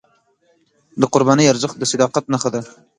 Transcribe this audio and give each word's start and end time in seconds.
د 1.01 1.03
قربانۍ 1.13 1.45
ارزښت 1.47 1.75
د 1.79 1.83
صداقت 1.91 2.25
نښه 2.33 2.49
ده. 2.53 2.61